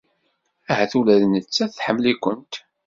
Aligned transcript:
Ahat 0.71 0.91
ula 0.99 1.15
d 1.21 1.23
nettat 1.27 1.71
tḥemmel-ikent. 1.77 2.53